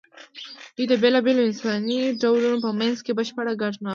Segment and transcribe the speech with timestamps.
[0.75, 3.89] دوی د بېلابېلو انساني ډولونو په منځ کې بشپړ ګډ نه وو.